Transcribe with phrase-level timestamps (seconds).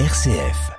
[0.00, 0.72] RCF.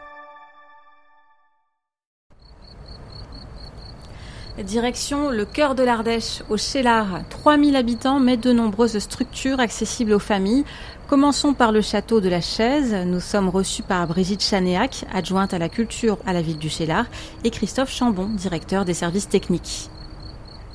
[4.61, 7.21] Direction le cœur de l'Ardèche, au Chélard.
[7.29, 10.65] 3000 habitants, mais de nombreuses structures accessibles aux familles.
[11.07, 12.93] Commençons par le château de la Chaise.
[13.05, 17.05] Nous sommes reçus par Brigitte Chanéac, adjointe à la culture à la ville du Chélard,
[17.45, 19.89] et Christophe Chambon, directeur des services techniques.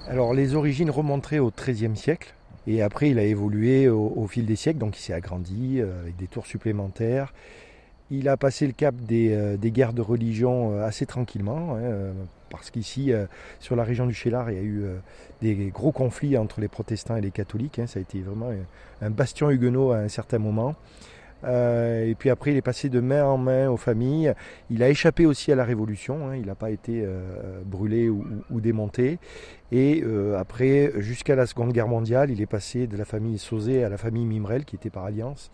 [0.08, 2.32] Alors les origines remonteraient au XIIIe siècle.
[2.66, 6.16] Et après, il a évolué au, fil des siècles, donc il s'est agrandi euh, avec
[6.16, 7.34] des tours supplémentaires.
[8.10, 12.12] Il a passé le cap des, euh, guerres de religion euh, assez tranquillement, hein,
[12.50, 13.12] parce qu'ici,
[13.60, 14.82] sur la région du Chélard, il y a eu
[15.40, 17.78] des gros conflits entre les protestants et les catholiques.
[17.78, 17.86] Hein.
[17.86, 18.50] ça a été vraiment
[19.00, 20.74] un bastion huguenot à un certain moment.
[21.44, 24.34] Euh, et puis après, il est passé de main en main aux familles.
[24.70, 26.28] Il a échappé aussi à la Révolution.
[26.28, 26.36] Hein.
[26.36, 29.18] il n'a pas été euh, brûlé ou, démonté.
[29.72, 33.84] Et euh, après, jusqu'à la Seconde Guerre mondiale, il est passé de la famille Sauzet
[33.84, 35.50] à la famille Mimrel, qui était par alliance.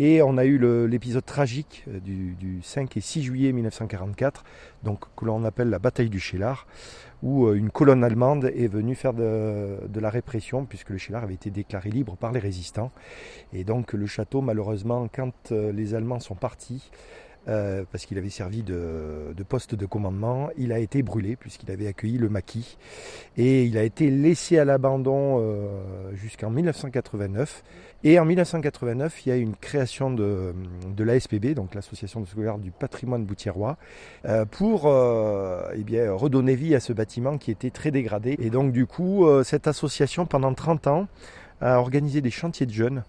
[0.00, 4.44] Et on a eu l'épisode tragique du, 5 et 6 juillet 1944,
[4.84, 6.68] donc que l'on appelle la bataille du Chélard,
[7.24, 11.34] où euh, une colonne allemande est venue faire de, la répression, puisque le Chélard avait
[11.34, 12.92] été déclaré libre par les résistants.
[13.52, 16.92] Et donc le château, malheureusement, quand euh, les Allemands sont partis,
[17.48, 20.50] euh, parce qu'il avait servi de, poste de commandement.
[20.56, 22.76] Il a été brûlé puisqu'il avait accueilli le maquis
[23.36, 25.42] et il a été laissé à l'abandon
[26.14, 27.62] jusqu'en 1989.
[28.04, 30.54] Et en 1989, il y a une création de,
[30.98, 33.76] l'ASPB, donc l'Association de sauvegarde du patrimoine boutiérois,
[34.24, 38.36] euh, pour euh, eh redonner vie à ce bâtiment qui était très dégradé.
[38.40, 41.08] Et donc du coup, euh, cette association, pendant 30 ans,
[41.60, 43.02] a organisé des chantiers de jeunes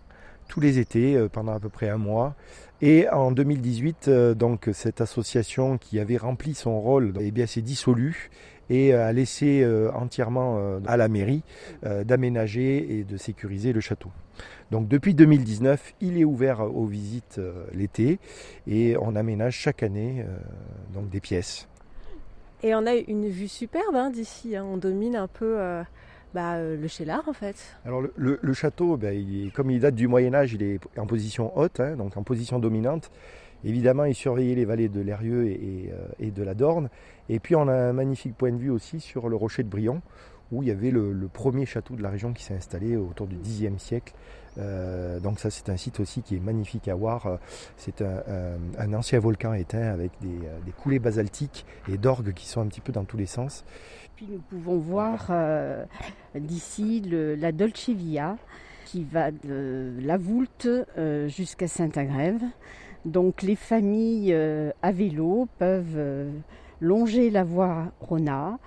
[0.47, 2.33] tous les étés pendant à peu près un mois.
[2.81, 8.29] Et en 2018, donc cette association qui avait rempli son rôle, eh s'est dissolue
[8.69, 11.43] et a laissé entièrement à la mairie
[11.83, 14.11] d'aménager et de sécuriser le château.
[14.71, 18.19] Donc depuis 2019, il est ouvert aux visites euh, l'été
[18.67, 20.37] et on aménage chaque année euh,
[20.93, 21.67] donc des pièces.
[22.61, 24.65] Et on a une vue superbe hein, d'ici, hein.
[24.65, 25.81] on domine un peu euh,
[26.33, 27.77] bah, le Chélard en fait.
[27.85, 31.79] Alors le, château, ben, comme il date du Moyen Âge, il est en position haute,
[31.79, 33.11] hein, donc en position dominante.
[33.63, 36.89] Évidemment, il surveillait les vallées de l'Erieux et, et, de la Dorne.
[37.27, 40.01] Et puis on a un magnifique point de vue aussi sur le rocher de Brion,
[40.51, 43.37] où il y avait le, premier château de la région qui s'est installé autour du
[43.37, 44.13] Xe siècle.
[44.57, 47.39] Euh, donc ça c'est un site aussi qui est magnifique à voir.
[47.77, 52.67] C'est un, ancien volcan éteint avec des, euh, coulées basaltiques et d'orgues qui sont un
[52.67, 53.63] petit peu dans tous les sens.
[54.15, 55.85] Puis nous pouvons voir euh,
[56.35, 58.37] d'ici la Dolce Via
[58.85, 60.67] qui va de la Voulte
[61.27, 62.41] jusqu'à Saint-Agrève.
[63.05, 66.31] Donc les familles à vélo peuvent
[66.81, 68.57] longer la voie Rona,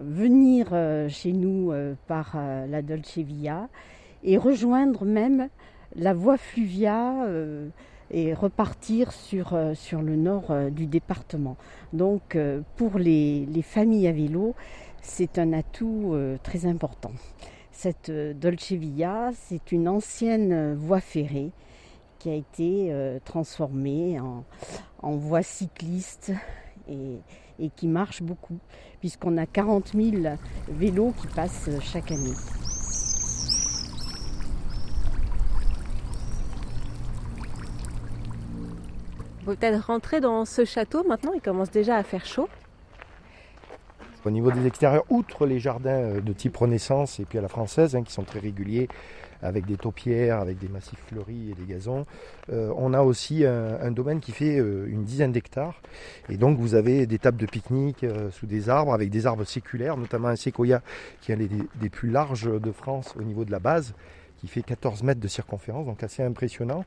[0.00, 3.68] venir euh, chez nous euh, par euh, la Dolce Via
[4.24, 5.48] et rejoindre même
[5.94, 7.26] la voie Fluvia
[8.10, 11.56] et repartir sur, sur le nord du département.
[11.92, 12.36] Donc
[12.76, 14.54] pour les, les, familles à vélo,
[15.00, 17.12] c'est un atout très important.
[17.70, 21.52] Cette Dolce Via, c'est une ancienne voie ferrée
[22.18, 22.92] qui a été
[23.24, 24.44] transformée en,
[25.02, 26.32] en voie cycliste
[26.88, 27.18] et,
[27.58, 28.58] et qui marche beaucoup,
[29.00, 30.36] puisqu'on a 40 000
[30.68, 32.34] vélos qui passent chaque année.
[39.40, 42.48] On peut peut-être rentrer dans ce château maintenant, il commence déjà à faire chaud.
[44.24, 47.94] Au niveau des extérieurs, outre les jardins de type Renaissance et puis à la française,
[47.94, 48.88] hein, qui sont très réguliers,
[49.42, 52.06] avec des taupières, avec des massifs fleuris et des gazons.
[52.52, 55.80] Euh, on a aussi un, domaine qui fait euh, une dizaine d'hectares.
[56.28, 59.44] Et donc vous avez des tables de pique-nique euh, sous des arbres, avec des arbres
[59.44, 60.82] séculaires, notamment un séquoia
[61.20, 63.94] qui est un des, plus larges de France au niveau de la base,
[64.38, 66.84] qui fait 14 mètres de circonférence, donc assez impressionnant.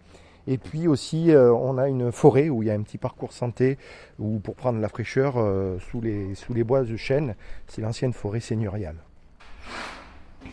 [0.47, 3.77] Et puis aussi, on a une forêt où il y a un petit parcours santé,
[4.17, 5.35] où pour prendre la fraîcheur
[5.79, 7.35] sous, les, sous les bois de chêne,
[7.67, 8.95] c'est l'ancienne forêt seigneuriale.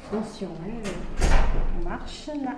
[0.08, 1.45] Attention, hein,
[1.78, 2.56] on marche là.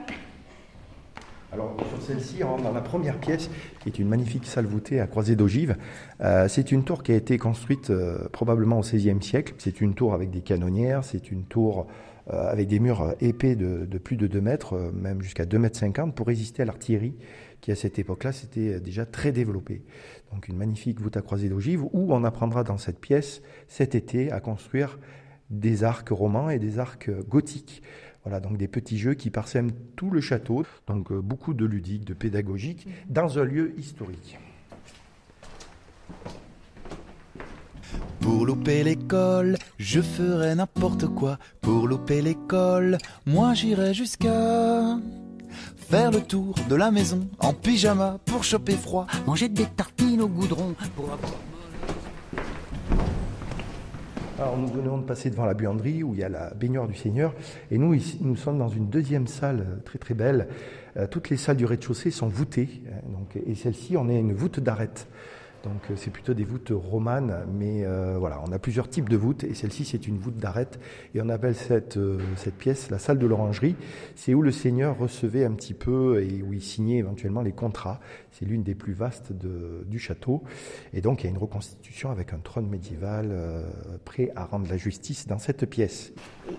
[1.51, 3.49] Alors sur celle-ci, on rentre dans la première pièce,
[3.81, 5.77] qui est une magnifique salle voûtée à croisée d'ogive.
[6.21, 9.55] Euh, c'est une tour qui a été construite euh, probablement au XVIe siècle.
[9.57, 11.87] C'est une tour avec des canonnières, c'est une tour
[12.31, 16.15] euh, avec des murs épais de, plus de 2 mètres, même jusqu'à 2 mètres 50,
[16.15, 17.15] pour résister à l'artillerie,
[17.63, 19.83] qui à cette époque-là, c'était déjà très développé.
[20.35, 24.31] Donc une magnifique voûte à croisée d'ogive, où on apprendra dans cette pièce, cet été,
[24.31, 24.99] à construire
[25.51, 27.83] des arcs romans et des arcs gothiques.
[28.25, 32.05] Voilà, donc des petits jeux qui parsèment tout le château, donc euh, beaucoup de ludique,
[32.05, 34.39] de pédagogique, dans un lieu historique.
[38.21, 41.39] Pour louper l'école, je ferai n'importe quoi.
[41.63, 44.99] Pour louper l'école, moi j'irai jusqu'à
[45.77, 49.07] faire le tour de la maison en pyjama pour choper froid.
[49.27, 51.48] Manger des tartines au goudron pour avoir...
[54.41, 56.95] Alors nous venons de passer devant la buanderie où il y a la baignoire du
[56.95, 57.35] Seigneur
[57.73, 60.47] et nous ici, nous sommes dans une deuxième salle euh, très très belle.
[60.97, 64.33] Euh, toutes les salles du rez-de-chaussée sont voûtées hein, donc, et celle-ci on est une
[64.33, 65.09] voûte d'arête.
[65.65, 69.17] Donc euh, c'est plutôt des voûtes romanes, mais euh, voilà, on a plusieurs types de
[69.17, 70.79] voûtes et celle-ci c'est une voûte d'arête
[71.15, 73.75] et on appelle cette, euh, cette pièce la salle de l'orangerie.
[74.15, 78.01] C'est où le Seigneur recevait un petit peu et où il signait éventuellement les contrats.
[78.31, 80.45] C'est l'une des plus vastes du château
[80.93, 83.35] et donc il y a une reconstitution avec un trône médiéval
[84.05, 86.13] prêt à rendre la justice dans cette pièce.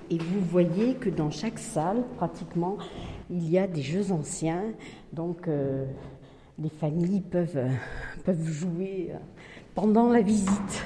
[0.10, 2.78] Et vous voyez que dans chaque salle, pratiquement,
[3.30, 4.74] il y a des jeux anciens,
[5.14, 5.48] donc
[6.62, 7.70] les familles peuvent,
[8.26, 9.12] peuvent jouer
[9.74, 10.84] pendant la visite.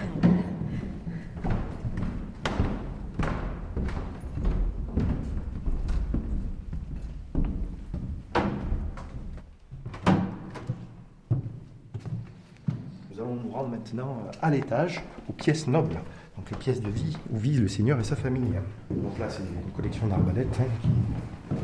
[13.12, 15.96] Nous allons nous rendre maintenant à l'étage, aux pièces nobles,
[16.36, 18.54] donc les pièces de vie où vit le Seigneur et sa famille.
[18.92, 20.60] Donc là, c'est une collection d'arbalètes.
[20.60, 21.56] Hein,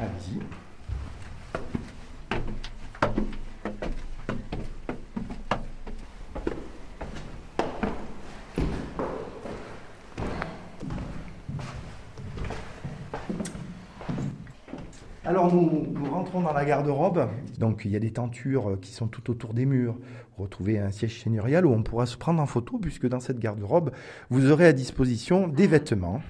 [0.00, 0.40] Allez-y.
[15.34, 17.28] Alors nous, nous, rentrons dans la garde-robe.
[17.58, 19.96] Donc il y a des tentures qui sont tout autour des murs.
[20.38, 23.90] Retrouvez un siège seigneurial où on pourra se prendre en photo puisque dans cette garde-robe,
[24.30, 26.20] vous aurez à disposition des vêtements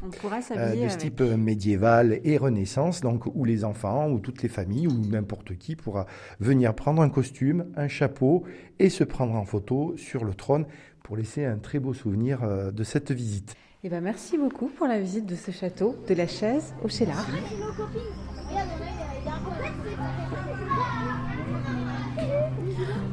[0.53, 4.87] euh, de ce type médiéval et renaissance, donc où les enfants ou toutes les familles
[4.87, 6.07] ou n'importe qui pourra
[6.41, 8.45] venir prendre un costume, un chapeau
[8.79, 10.65] et se prendre en photo sur le trône
[11.03, 13.55] pour laisser un très beau souvenir euh, de cette visite.
[13.83, 17.27] Eh ben, merci beaucoup pour la visite de ce château, de la chaise au Chélard.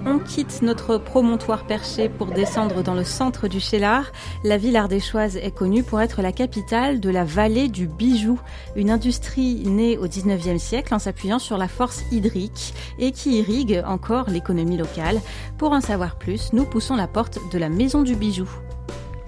[0.06, 4.12] On quitte notre promontoire perché pour descendre dans le centre du Chélard.
[4.44, 8.40] La ville ardéchoise est connue pour être la capitale de la vallée du bijou,
[8.76, 13.84] une industrie née au 19e siècle en s'appuyant sur la force hydrique et qui irrigue
[13.86, 15.22] encore l'économie locale.
[15.58, 18.50] Pour en savoir plus, nous poussons la porte de la maison du bijou.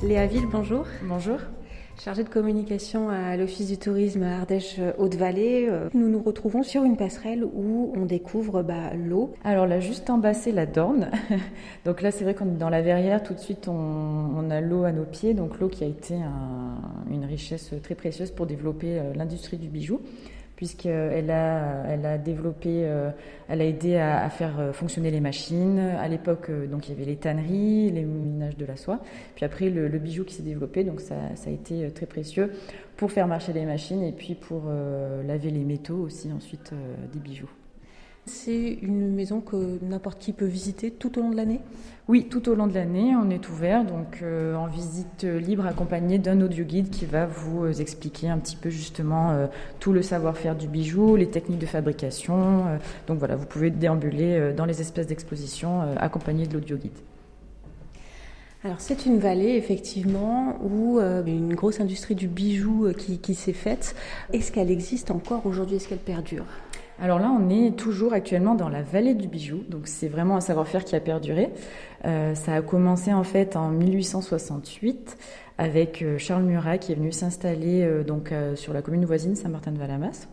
[0.01, 0.85] Léa Ville, bonjour.
[1.03, 1.37] Bonjour
[1.99, 5.67] chargée de communication à l'Office du tourisme Ardèche Haute-Vallée.
[5.69, 9.33] Euh, nous nous retrouvons sur une passerelle où on découvre bah, l'eau.
[9.43, 11.09] Alors là, juste en bas, c'est la Dorne.
[11.85, 13.23] donc là, c'est vrai qu'on est dans la verrière.
[13.23, 15.33] Tout de suite, on, a l'eau à nos pieds.
[15.33, 16.77] Donc l'eau qui a été un,
[17.11, 20.01] une richesse très précieuse pour développer euh, l'industrie du bijou
[20.63, 23.09] puisqu'elle a, elle a développé, euh,
[23.49, 25.77] elle a aidé à, faire euh, fonctionner les machines.
[25.77, 29.01] À l'époque, euh, donc il y avait les tanneries, les minages de la soie.
[29.35, 32.53] Puis après, le, bijou qui s'est développé, donc ça, ça, a été très précieux
[32.95, 36.95] pour faire marcher les machines et puis pour euh, laver les métaux aussi ensuite euh,
[37.11, 37.49] des bijoux.
[38.25, 41.59] C'est une maison que n'importe qui peut visiter tout au long de l'année?
[42.07, 46.19] Oui, tout au long de l'année, on est ouvert, donc euh, en visite libre accompagné
[46.19, 49.47] d'un audio guide qui va vous euh, expliquer un petit peu justement euh,
[49.79, 52.67] tout le savoir-faire du bijou, les techniques de fabrication.
[52.67, 52.77] Euh,
[53.07, 56.91] donc voilà, vous pouvez déambuler dans les espèces d'exposition accompagné de l'audio guide.
[58.65, 63.35] Alors c'est une vallée effectivement où euh, une grosse industrie du bijou euh, qui, qui
[63.35, 63.93] s'est faite.
[64.31, 65.75] Est-ce qu'elle existe encore aujourd'hui?
[65.75, 66.45] Est-ce qu'elle perdure?
[67.01, 70.41] Alors là, on est toujours actuellement dans la vallée du bijou, donc c'est vraiment un
[70.41, 71.51] savoir-faire qui a perduré.
[72.05, 75.17] Euh, ça a commencé en fait en 1868
[75.57, 80.27] avec euh, Charles Murat qui est venu s'installer euh, donc sur la commune voisine Saint-Martin-de-Valamas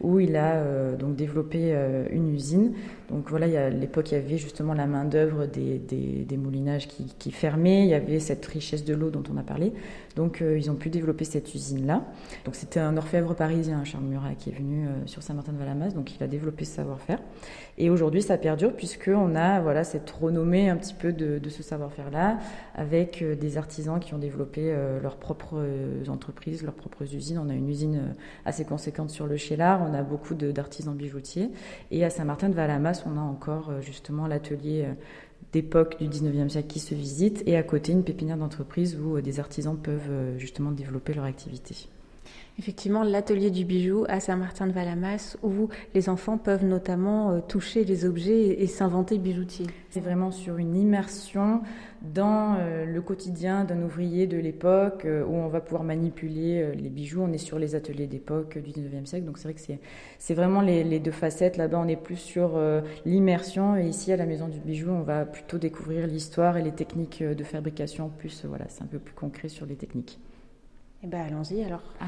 [0.00, 0.60] où il a
[0.98, 1.72] donc développé
[2.10, 2.72] une usine.
[3.08, 7.30] Donc voilà, à l'époque, il y avait justement la main d'œuvre des, moulinages qui, qui,
[7.30, 7.84] fermaient.
[7.84, 9.72] Il y avait cette richesse de l'eau dont on a parlé.
[10.16, 12.04] Donc ils ont pu développer cette usine-là.
[12.44, 15.90] Donc c'était un orfèvre parisien, Charles Murat, qui est venu sur Saint-Martin-de-Valamas.
[15.90, 17.20] Donc il a développé ce savoir-faire.
[17.78, 22.38] Et aujourd'hui, ça perdure puisqu'on a voilà cette renommée un petit peu de, ce savoir-faire-là,
[22.74, 25.62] avec euh, des artisans qui ont développé leurs propres
[26.08, 27.38] entreprises, leurs propres usines.
[27.38, 28.14] On a une usine
[28.44, 29.80] assez conséquente sur le Chélar.
[29.82, 31.50] On a beaucoup d'artisans bijoutiers.
[31.90, 34.94] Et à Saint-Martin-de-Valamas, on a encore euh, justement l'atelier euh,
[35.52, 39.22] d'époque du 19e siècle qui se visite et à côté une pépinière d'entreprise où euh,
[39.22, 41.88] des artisans peuvent justement développer leur activité.
[42.58, 48.66] Effectivement, l'atelier du bijou à Saint-Martin-de-Valamas où les enfants peuvent notamment toucher les objets et
[48.66, 49.66] s'inventer bijoutier.
[49.88, 51.62] C'est vraiment sur une immersion
[52.02, 57.22] dans le quotidien d'un ouvrier de l'époque où on va pouvoir manipuler les bijoux.
[57.22, 59.80] On est sur les ateliers d'époque du 19e siècle, donc c'est vrai que
[60.18, 61.56] c'est, vraiment les, les, deux facettes.
[61.56, 62.60] Là-bas, on est plus sur
[63.06, 66.72] l'immersion et ici, à la Maison du Bijou, on va plutôt découvrir l'histoire et les
[66.72, 68.10] techniques de fabrication.
[68.18, 70.18] Plus, voilà, c'est un peu plus concret sur les techniques.
[71.04, 71.82] Eh ben, allons-y alors.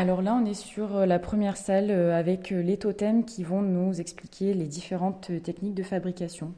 [0.00, 3.44] Alors là, on est sur euh, la première salle euh, avec euh, les totems qui
[3.44, 6.54] vont nous expliquer les différentes techniques de fabrication.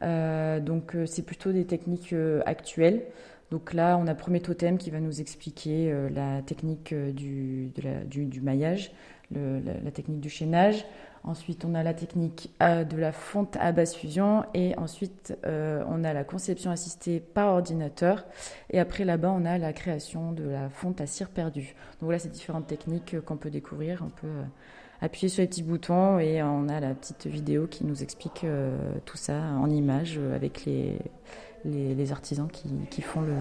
[0.00, 2.12] Donc c'est plutôt des techniques
[2.44, 3.04] actuelles.
[3.52, 7.70] Donc là, on a le premier totem qui va nous expliquer la technique du,
[8.42, 8.90] maillage,
[9.30, 10.84] la, technique du chaînage.
[11.24, 16.02] Ensuite, on a la technique de la fonte à basse fusion et ensuite, euh, on
[16.02, 18.24] a la conception assistée par ordinateur.
[18.70, 21.76] Et après, là-bas, on a la création de la fonte à cire perdue.
[22.00, 24.02] Donc voilà, ces différentes techniques qu'on peut découvrir.
[24.04, 24.42] On peut euh,
[25.00, 28.76] appuyer sur les petits boutons et on a la petite vidéo qui nous explique euh,
[29.04, 30.98] tout ça en images avec les,
[31.64, 33.34] les, artisans qui, font le,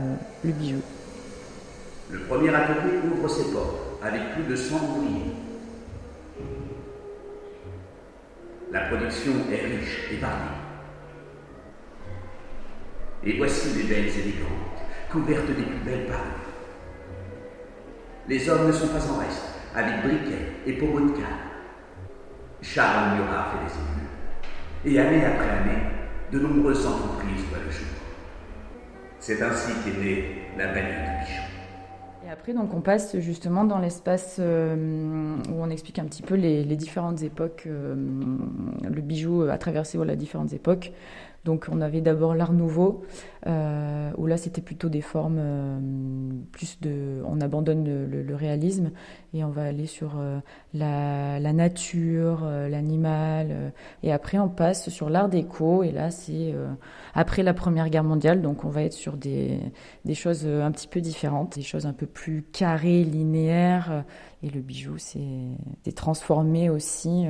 [0.43, 0.81] le bijou.
[2.11, 5.33] Le premier atelier ouvre ses portes avec plus de 100 ouvriers.
[8.71, 10.37] La production est riche et variée.
[13.25, 14.79] Et voici les belles élégantes,
[15.11, 16.23] couvertes des plus belles parures.
[18.29, 19.43] Les hommes ne sont pas en reste,
[19.75, 21.51] avec briquets et pommeaux de canne.
[22.61, 24.09] Charles Murat fait des émules.
[24.85, 25.83] Et année après année,
[26.31, 27.87] de nombreuses entreprises voient le jour.
[29.19, 31.10] C'est ainsi qu'est née la bijou
[32.31, 36.63] après, donc, on passe justement dans l'espace euh, où on explique un petit peu les,
[36.77, 37.93] différentes époques, euh,
[38.83, 40.93] le bijou a traversé voilà, différentes époques.
[41.43, 43.03] Donc on avait d'abord l'art nouveau,
[43.47, 45.79] euh, où là c'était plutôt des formes euh,
[46.51, 47.23] plus de...
[47.25, 48.91] On abandonne le, réalisme
[49.33, 50.39] et on va aller sur euh,
[50.75, 53.73] la, nature, l'animal.
[54.03, 56.53] et après on passe sur l'art déco et là c'est
[57.13, 59.59] après la Première Guerre mondiale, donc on va être sur des,
[60.05, 64.03] des choses un petit peu différentes, des choses un peu plus carrées, linéaires.
[64.43, 67.25] Et le bijou c'est transformé aussi,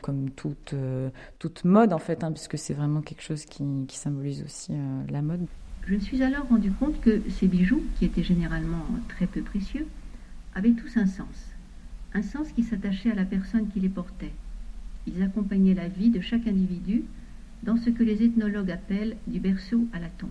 [0.00, 0.74] comme toute,
[1.38, 3.62] toute mode en fait, hein, puisque c'est vraiment quelque chose qui,
[3.96, 5.46] symbolise aussi euh, la mode.
[5.86, 9.86] Je me suis alors rendu compte que ces bijoux, qui étaient généralement très peu précieux,
[10.54, 11.52] avaient tous un sens.
[12.14, 14.32] Un sens qui s'attachait à la personne qui les portait.
[15.06, 17.04] Ils accompagnaient la vie de chaque individu
[17.62, 20.30] dans ce que les ethnologues appellent du berceau à la tombe.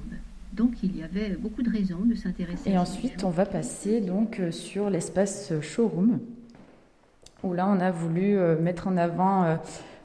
[0.54, 2.72] Donc il y avait beaucoup de raisons de s'intéresser.
[2.72, 6.20] Et ensuite, on va passer donc euh, sur l'espace showroom,
[7.44, 9.58] où là, on a voulu euh, mettre en avant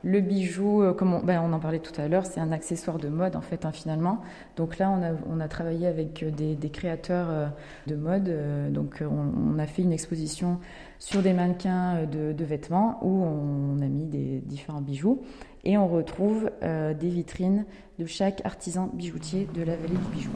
[0.07, 3.09] le bijou, euh, comme ben, on, en parlait tout à l'heure, c'est un accessoire de
[3.09, 4.23] mode en fait hein, finalement.
[4.57, 4.91] Donc là,
[5.29, 7.47] on a, travaillé avec euh, des, créateurs euh,
[7.89, 8.33] de mode.
[8.73, 10.61] donc on, a fait une exposition
[10.99, 15.23] sur des mannequins de, vêtements où on, a mis des différents bijoux
[15.67, 17.67] et on retrouve des vitrines
[17.99, 20.31] de chaque artisan bijoutier de la vallée du bijou.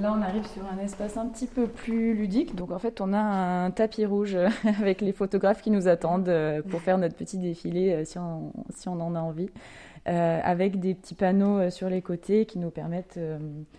[0.00, 2.56] Là, on arrive sur un espace un petit peu plus ludique.
[2.56, 4.36] Donc, en fait, on a un tapis rouge
[4.80, 9.00] avec les photographes qui nous attendent euh, pour faire notre petit défilé euh, si on,
[9.00, 9.50] en a envie.
[10.06, 13.18] Euh, avec des petits panneaux sur les côtés qui nous permettent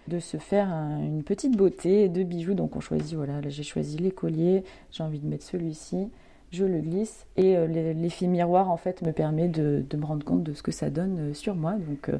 [0.07, 2.53] de se faire une petite beauté de bijoux.
[2.53, 6.09] Donc, on choisit, voilà, j'ai choisi les colliers, j'ai envie de mettre celui-ci
[6.55, 10.43] je le glisse et l'effet miroir en fait me permet de, de, me rendre compte
[10.43, 11.73] de ce que ça donne sur moi.
[11.73, 12.11] Donc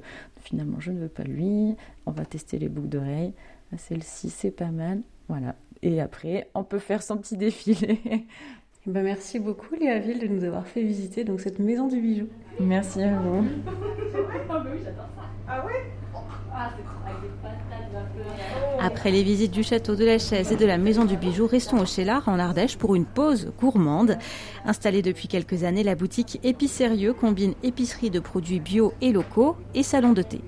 [0.41, 1.75] finalement je ne veux pas lui,
[2.05, 3.33] on va tester les boucles d'oreilles.
[3.73, 5.01] Ah, celle-ci, c'est pas mal.
[5.27, 5.55] Voilà.
[5.81, 7.99] Et après, on peut faire son petit défilé.
[8.87, 11.99] Eh ben, merci beaucoup Léa Ville de nous avoir fait visiter donc cette maison du
[11.99, 12.27] bijou.
[12.59, 13.43] Merci à vous.
[18.79, 21.79] Après les visites du château de la Chaise et de la maison du bijou, restons
[21.79, 24.17] au Chélard en Ardèche pour une pause gourmande.
[24.65, 29.83] Installée depuis quelques années, la boutique Épicérieux combine épicerie de produits bio et locaux et
[29.83, 30.41] salon de thé.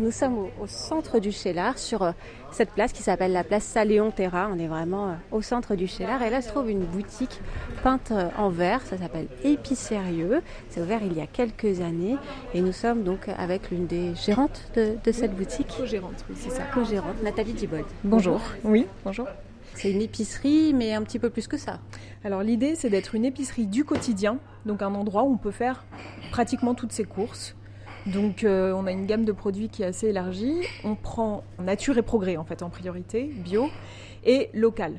[0.00, 2.10] Nous sommes au, centre du Chélard, sur euh,
[2.50, 4.50] cette place qui s'appelle la place Saléon Terra.
[4.52, 6.20] On est vraiment euh, au centre du Chélard.
[6.22, 7.40] Et là se trouve une boutique
[7.84, 8.82] peinte euh, en verre.
[8.82, 10.42] Ça s'appelle Épicérieux.
[10.68, 12.16] C'est ouvert il y a quelques années.
[12.54, 15.72] Et nous sommes donc avec l'une des gérantes de, cette boutique.
[15.78, 16.64] Co-gérante, oui, c'est ça.
[16.74, 17.86] Co-gérante, Nathalie Dibold.
[18.02, 18.40] Bonjour.
[18.64, 19.28] Oui, bonjour.
[19.74, 21.78] C'est une épicerie, mais un petit peu plus que ça.
[22.24, 25.84] Alors l'idée, c'est d'être une épicerie du quotidien, donc un endroit où on peut faire
[26.32, 27.54] pratiquement toutes ses courses
[28.06, 30.60] donc euh, on a une gamme de produits qui est assez élargie.
[30.84, 33.68] On prend nature et progrès en fait en priorité, bio
[34.24, 34.94] et local.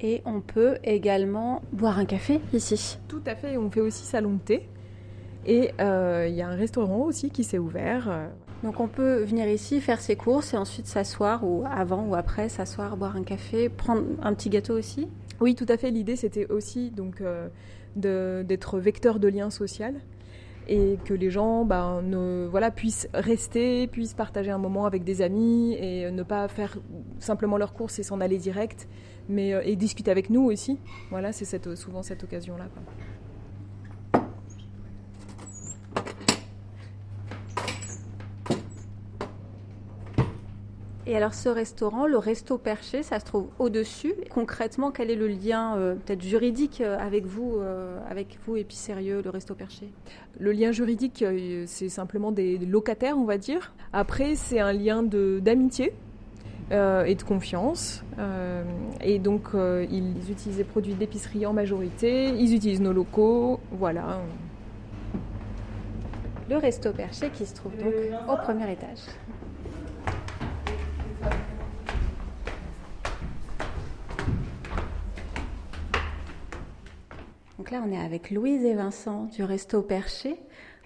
[0.00, 2.98] Et on peut également boire un café ici.
[3.08, 4.68] Tout à fait, on fait aussi salon de thé.
[5.46, 8.28] Et euh, il y a un restaurant aussi qui s'est ouvert.
[8.62, 12.48] Donc on peut venir ici faire ses courses et ensuite s'asseoir ou avant ou après
[12.48, 15.08] s'asseoir, boire un café, prendre un petit gâteau aussi.
[15.40, 15.90] Oui, tout à fait.
[15.90, 17.48] L'idée c'était aussi donc euh,
[17.96, 19.94] d'être vecteur de lien social
[20.68, 25.22] et que les gens ben, ne, voilà, puissent rester, puissent partager un moment avec des
[25.22, 26.78] amis et ne pas faire
[27.18, 28.88] simplement leurs courses et s'en aller direct,
[29.28, 30.78] mais euh, et discuter avec nous aussi.
[31.10, 32.68] Voilà, c'est cette, souvent cette occasion-là.
[41.12, 44.14] Et alors ce restaurant, le Resto Perché, ça se trouve au-dessus.
[44.30, 49.20] Concrètement, quel est le lien euh, peut-être juridique euh, avec vous, euh, avec vous sérieux,
[49.22, 49.90] le Resto Perché?
[50.40, 51.22] Le lien juridique,
[51.66, 53.74] c'est simplement des locataires, on va dire.
[53.92, 55.92] Après, c'est un lien d'amitié.
[56.70, 58.02] et de confiance.
[59.02, 64.22] et donc, ils utilisent des produits d'épicerie en majorité, ils utilisent nos locaux, voilà.
[66.48, 67.92] Le resto perché qui se trouve donc
[68.30, 69.00] au premier étage.
[77.62, 80.34] Donc là, on est avec Louise et Vincent du Resto Perché.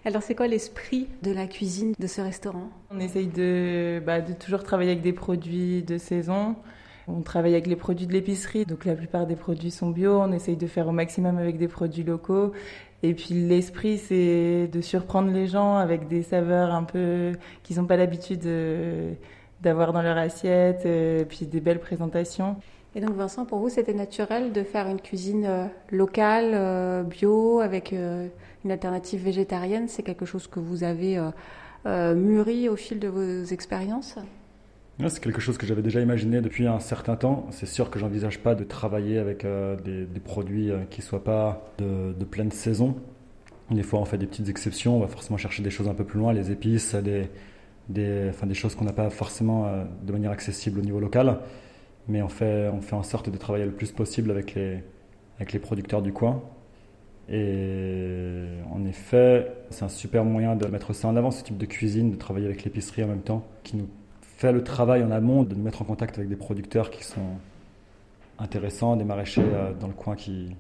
[0.05, 2.69] Alors, c'est quoi l'esprit de la cuisine de ce restaurant?
[2.91, 6.55] On essaye de, bah, de, toujours travailler avec des produits de saison.
[7.09, 10.21] On travaille avec les produits de l'épicerie, donc la plupart des produits sont bio.
[10.21, 12.53] On essaye de faire au maximum avec des produits locaux.
[13.03, 17.87] Et puis l'esprit, c'est de surprendre les gens avec des saveurs un peu qu'ils n'ont
[17.87, 19.15] pas l'habitude euh,
[19.63, 22.57] d'avoir dans leur assiette, et euh, puis des belles présentations.
[22.97, 27.61] Et donc Vincent, pour vous, c'était naturel de faire une cuisine euh, locale, euh, bio,
[27.61, 28.27] avec euh,
[28.65, 29.87] une alternative végétarienne?
[29.87, 31.21] C'est quelque chose que vous avez
[31.85, 34.17] mûri au fil de vos expériences?
[35.09, 37.47] C'est quelque chose que j'avais déjà imaginé depuis un certain temps.
[37.51, 39.47] C'est sûr que j'envisage pas de travailler avec
[39.85, 42.97] des, produits qui ne soient pas de, pleine saison.
[43.71, 44.97] Des fois, on fait des petites exceptions.
[44.97, 48.87] On va forcément chercher des choses un peu plus loin, les épices, des, choses qu'on
[48.87, 49.71] n'a pas forcément
[50.03, 51.41] de manière accessible au niveau local
[52.09, 54.83] mais on fait, on fait en sorte de travailler le plus possible avec les,
[55.39, 56.43] avec les producteurs du coin.
[57.29, 61.67] Et en effet, c'est un super moyen de mettre ça en avant, ce type de
[61.67, 63.89] cuisine, de travailler avec l'épicerie en même temps, qui nous
[64.23, 67.39] fait le travail en amont de nous mettre en contact avec des producteurs qui sont
[68.39, 70.55] intéressants, des maraîchers euh, dans le coin qui,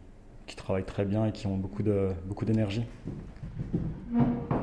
[0.47, 2.85] qui travaillent très bien et qui ont beaucoup d'énergie.
[4.11, 4.57] Beaucoup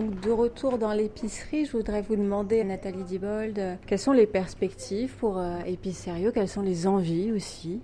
[0.00, 5.14] Donc de retour dans l'épicerie, je voudrais vous demander, Nathalie Dibold, quelles sont les perspectives
[5.16, 6.32] pour euh, Épicérieux?
[6.32, 7.82] Quelles sont les envies aussi?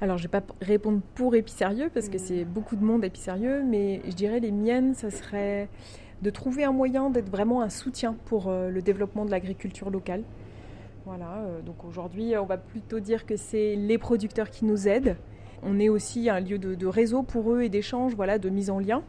[0.00, 3.62] Alors, je ne vais pas répondre pour Épicérieux parce que c'est beaucoup de monde Épicérieux,
[3.64, 5.68] mais je dirais les miennes, ça serait
[6.20, 10.24] de trouver un moyen d'être vraiment un soutien pour euh, le développement de l'agriculture locale.
[11.06, 15.14] Voilà, euh, donc aujourd'hui, on va plutôt dire que c'est les producteurs qui nous aident.
[15.62, 18.78] On est aussi un lieu de, réseau pour eux et d'échange, voilà, de mise en
[18.78, 19.02] lien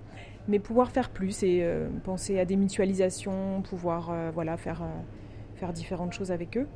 [0.50, 5.02] mais pouvoir faire plus et euh, penser à des mutualisations, pouvoir euh, voilà, faire, euh,
[5.56, 6.68] faire différentes choses avec eux.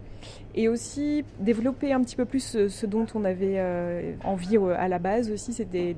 [0.56, 3.62] Et aussi développer un petit peu plus ce, dont on avait
[4.24, 5.96] envie à la base aussi, de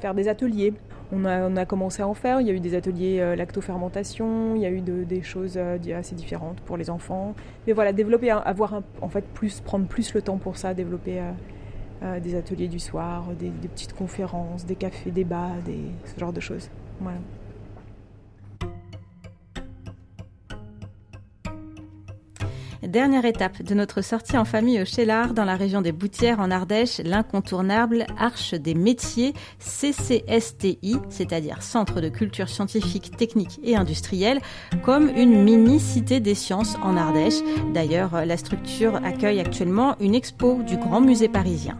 [0.00, 0.74] faire des ateliers.
[1.12, 4.56] On a, on a, commencé à en faire, il y a eu des ateliers lactofermentation,
[4.56, 5.56] il y a eu des choses
[5.96, 7.36] assez différentes pour les enfants.
[7.68, 11.20] Mais voilà, développer, avoir en fait plus, prendre plus le temps pour ça, développer
[12.22, 16.40] des ateliers du soir, des, des, petites conférences, des cafés, débats, des, ce genre de
[16.40, 16.68] choses.
[22.82, 26.50] Dernière étape de notre sortie en famille au Chélard, dans la région des Boutières en
[26.50, 34.40] Ardèche, l'incontournable Arche des métiers CCSTI, c'est-à-dire Centre de culture scientifique, technique et industrielle,
[34.84, 37.42] comme une mini-cité des sciences en Ardèche.
[37.74, 41.78] D'ailleurs, la structure accueille actuellement une expo du Grand Musée parisien.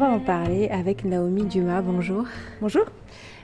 [0.00, 1.82] Va en parler avec Naomi Dumas.
[1.82, 2.24] Bonjour.
[2.62, 2.86] Bonjour.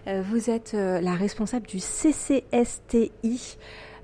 [0.06, 3.58] Euh, vous êtes euh, la responsable du CCSTI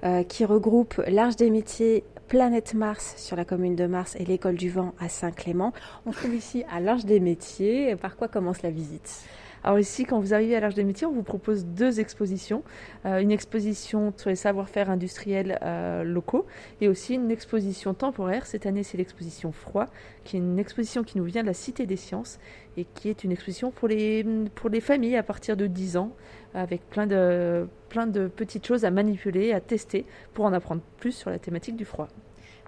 [0.05, 4.57] euh, qui regroupe l'Arche des métiers Planète Mars sur la commune de Mars et l'école
[4.57, 5.73] du vent à Saint-Clément.
[6.05, 7.97] On trouve ici à l'Arche des métiers.
[7.97, 9.25] Par quoi commence la visite?
[9.64, 12.64] Alors ici, quand vous arrivez à l'Arche des métiers, on vous propose deux expositions.
[13.07, 16.46] Euh, une exposition sur les savoir-faire industriels euh, locaux
[16.81, 18.46] et aussi une exposition temporaire.
[18.46, 19.87] Cette année, c'est l'exposition Froid,
[20.25, 22.40] qui est une exposition qui nous vient de la Cité des Sciences
[22.77, 26.11] et qui est une exposition pour les, pour les familles à partir de 10 ans,
[26.55, 31.12] avec plein de, plein de petites choses à manipuler, à tester pour en apprendre plus
[31.12, 32.09] sur la thématique du froid.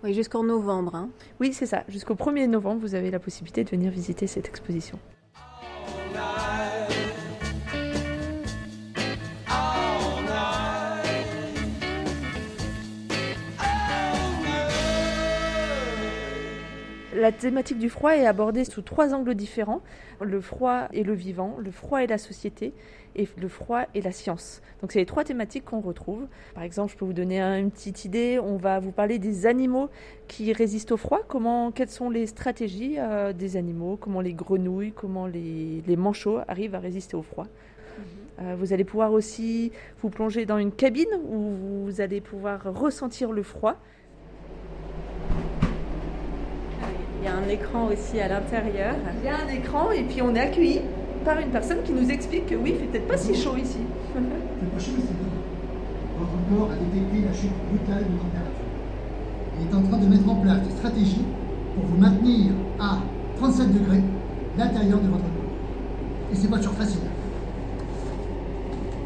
[0.05, 0.95] Oui, jusqu'en novembre.
[0.95, 1.09] Hein.
[1.41, 1.83] Oui, c'est ça.
[1.89, 4.99] Jusqu'au 1er novembre, vous avez la possibilité de venir visiter cette exposition.
[17.15, 19.83] La thématique du froid est abordée sous trois angles différents.
[20.21, 22.73] Le froid et le vivant, le froid et la société,
[23.15, 24.63] et le froid et la science.
[24.81, 26.27] Donc c'est les trois thématiques qu'on retrouve.
[26.55, 28.41] Par exemple, je peux vous donner une petite idée.
[28.43, 29.91] On va vous parler des animaux
[30.27, 31.21] qui résistent au froid.
[31.29, 33.97] Comment, quelles sont les stratégies euh, des animaux?
[33.97, 37.45] Comment les grenouilles, comment les, les, manchots arrivent à résister au froid?
[37.47, 38.05] Mhm.
[38.41, 39.71] euh, Vous allez pouvoir aussi
[40.03, 43.77] vous plonger dans une cabine où vous allez pouvoir ressentir le froid.
[47.25, 48.97] Il y a un écran aussi à l'intérieur.
[49.23, 50.83] Il y a un écran et puis on est accueilli
[51.25, 53.79] par une personne qui nous explique que oui, il fait peut-être pas si chaud ici.
[54.15, 55.33] c'est pas chaud, c'est bien.
[56.19, 58.69] Votre corps a détecté la chute brutale de température.
[59.59, 61.25] Il est en train de mettre en place des stratégies
[61.75, 62.99] pour vous maintenir à
[63.39, 64.03] 37 degrés
[64.59, 66.31] l'intérieur de votre corps.
[66.31, 67.09] Et c'est pas toujours facile.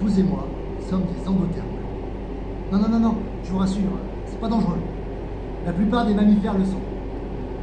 [0.00, 0.44] Vous et moi
[0.90, 1.66] sommes des endothermes.
[2.72, 3.92] Non, non, non, non, je vous rassure,
[4.26, 4.80] c'est pas dangereux.
[5.64, 6.87] La plupart des mammifères le sont.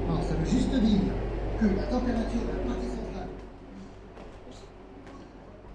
[0.08, 1.00] Ça juste dire
[1.60, 2.76] que la température de la.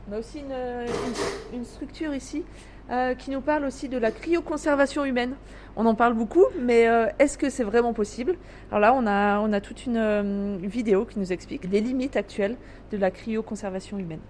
[0.09, 2.45] On a aussi une, une, structure ici
[2.91, 5.35] euh, qui nous parle aussi de la cryoconservation humaine.
[5.77, 8.37] On en parle beaucoup, mais euh, est-ce que c'est vraiment possible?
[8.71, 12.17] Alors là, on a, on a toute une euh, vidéo qui nous explique les limites
[12.17, 12.57] actuelles
[12.91, 14.21] de la cryoconservation humaine.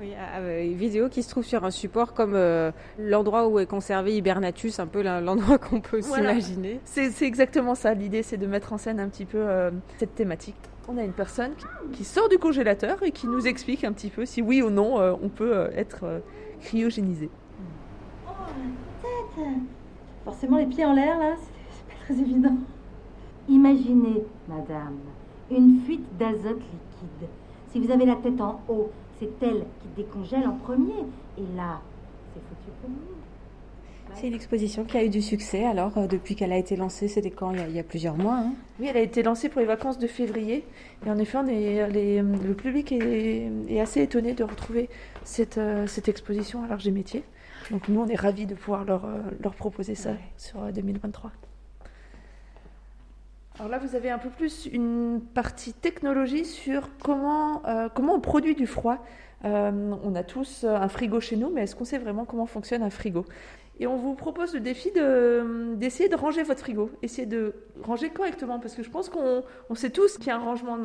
[0.00, 0.14] Oui,
[0.64, 2.34] une vidéo qui se trouve sur un support comme
[2.98, 6.80] l'endroit où est conservé Hibernatus, un peu l'endroit qu'on peut s'imaginer.
[6.84, 7.92] C'est exactement ça.
[7.92, 9.46] L'idée, c'est de mettre en scène un petit peu
[9.98, 10.56] cette thématique.
[10.88, 11.52] On a une personne
[11.92, 14.96] qui, sort du congélateur et qui nous explique un petit peu si oui ou non
[15.22, 16.22] on peut être
[16.62, 17.28] cryogénisé.
[18.26, 19.46] Oh, la tête
[20.24, 22.56] Forcément, les pieds en l'air, là, c'est pas très évident.
[23.48, 24.98] Imaginez, madame,
[25.50, 27.28] une fuite d'azote liquide.
[27.72, 31.04] Si vous avez la tête en haut, c'est elle qui décongèle en premier.
[31.38, 31.80] Et là,
[32.34, 32.96] c'est foutu pour nous.
[34.14, 35.64] C'est une exposition qui a eu du succès.
[35.64, 37.52] Alors, euh, depuis qu'elle a été lancée, c'était quand?
[37.52, 38.38] Il y, a, plusieurs mois.
[38.38, 40.64] Hein oui, elle a été lancée pour les vacances de février.
[41.06, 44.88] Et en effet, on est, le public est, assez étonné de retrouver
[45.22, 47.22] cette, euh, cette exposition à l'Arche des métiers.
[47.70, 51.30] Donc, nous, on est ravis de pouvoir leur, euh, leur proposer ça sur 2023.
[53.60, 57.60] Alors là, vous avez un peu plus une partie technologie sur comment,
[57.94, 59.04] comment on produit du froid.
[59.44, 62.88] on a tous un frigo chez nous, mais est-ce qu'on sait vraiment comment fonctionne un
[62.88, 63.26] frigo?
[63.78, 64.90] Et on vous propose le défi
[65.76, 69.90] d'essayer de, ranger votre frigo, essayer de ranger correctement, parce que je pense qu'on sait
[69.90, 70.78] tous qu'il y a un rangement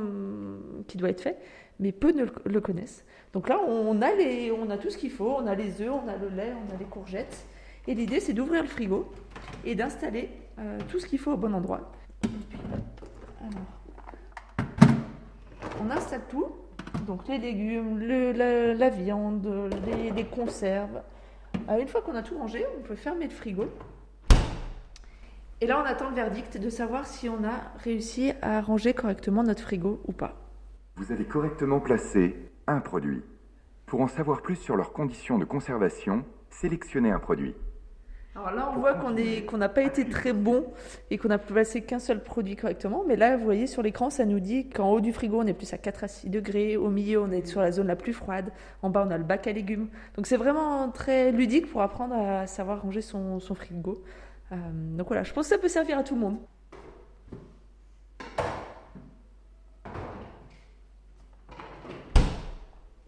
[0.90, 1.38] qui doit être fait,
[1.80, 3.06] mais peu ne le, connaissent.
[3.32, 5.94] Donc là, on a, les, on a tout ce qu'il faut, on a les œufs,
[5.94, 7.46] on a le lait, on a les courgettes.
[7.88, 9.10] Et l'idée, c'est d'ouvrir le frigo
[9.64, 11.90] et d'installer euh, tout ce qu'il faut au bon endroit.
[15.86, 16.48] On installe tout,
[17.06, 19.48] donc les légumes, la, viande,
[20.16, 21.02] les conserves,
[21.70, 23.66] euh, une fois qu'on a tout rangé, on peut fermer le frigo.
[25.62, 29.44] Et là, on attend le verdict de savoir si on a réussi à ranger correctement
[29.44, 30.36] notre frigo ou pas.
[30.96, 32.36] Vous avez correctement placé
[32.68, 33.24] un produit.
[33.86, 37.56] Pour en savoir plus sur leurs conditions de conservation, sélectionnez un produit.
[38.38, 40.66] Alors là, on voit qu'on n'a pas été très bon
[41.10, 43.06] et qu'on n'a placé qu'un seul produit correctement.
[43.08, 45.54] Mais là, vous voyez sur l'écran, ça nous dit qu'en haut du frigo, on est
[45.54, 46.76] plus à 4 à 6 degrés.
[46.76, 48.52] Au milieu, on est sur la zone la plus froide.
[48.82, 49.88] En bas, on a le bac à légumes.
[50.18, 54.04] Donc c'est vraiment très ludique pour apprendre à savoir ranger son, frigo.
[54.52, 54.56] Euh,
[54.98, 56.38] donc voilà, je pense que ça peut servir à tout le monde.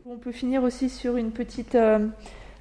[0.05, 1.75] On peut finir aussi sur une petite...
[1.75, 2.07] Euh,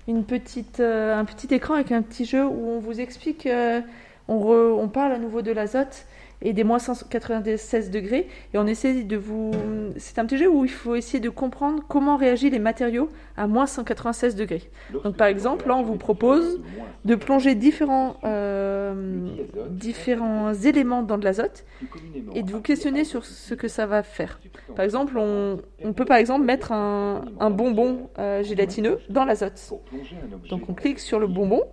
[0.09, 3.81] une petite, euh, un petit écran avec un petit jeu où on vous explique, euh,
[4.29, 6.07] on, on, parle à nouveau de l'azote
[6.47, 9.51] et des moins 196 degrés et on essaie de vous...
[9.97, 13.49] C'est un petit jeu où il faut essayer de comprendre comment réagissent les matériaux à
[13.49, 14.71] moins 196 degrés.
[14.93, 16.61] Donc par exemple, là on vous propose
[17.05, 19.29] de plonger différents, euh,
[19.71, 21.65] différents éléments dans de l'azote
[22.33, 24.41] et de vous questionner sur ce que ça va faire.
[24.77, 29.61] Par exemple, on, on peut par exemple mettre un, un bonbon euh, gélatineux dans l'azote.
[30.49, 31.65] Donc on clique sur le bonbon,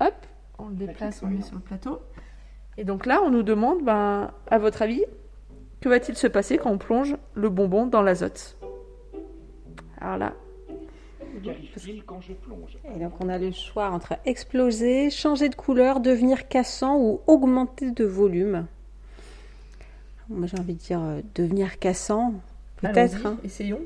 [0.00, 0.14] hop,
[0.58, 1.98] on le déplace, on le met sur le plateau.
[2.78, 5.04] Et donc là, on nous demande, ben, à votre avis,
[5.80, 8.56] que va-t-il se passer quand on plonge le bonbon dans l'azote?
[10.00, 10.32] Alors là.
[12.94, 17.90] Et donc on a le choix entre exploser, changer de couleur, devenir cassant ou augmenter
[17.90, 18.66] de volume.
[20.28, 22.34] Moi j'ai envie de dire euh, devenir cassant,
[22.76, 23.26] peut-être.
[23.26, 23.38] Hein.
[23.44, 23.80] Essayons.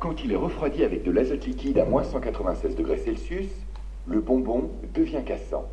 [0.00, 3.48] Quand il est refroidi avec de l'azote liquide à moins 196 degrés Celsius,
[4.06, 5.66] le bonbon devient cassant.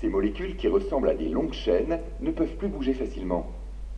[0.00, 3.46] Ces molécules, qui ressemblent à des longues chaînes, ne peuvent plus bouger facilement.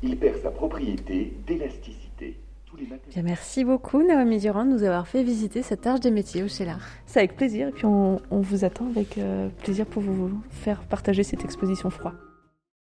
[0.02, 2.37] Il perd sa propriété d'élasticité.
[3.22, 6.80] merci beaucoup Naomi Durand de nous avoir fait visiter cette arche des métiers au Chélar.
[7.06, 11.22] C'est avec plaisir et puis on, vous attend avec euh, plaisir pour vous faire partager
[11.22, 12.12] cette exposition froid.